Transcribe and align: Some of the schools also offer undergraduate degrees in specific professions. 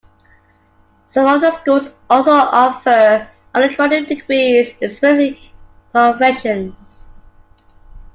Some 1.05 1.27
of 1.27 1.41
the 1.41 1.51
schools 1.51 1.91
also 2.09 2.31
offer 2.31 3.29
undergraduate 3.53 4.07
degrees 4.09 4.69
in 4.81 4.89
specific 4.89 5.37
professions. 5.91 7.05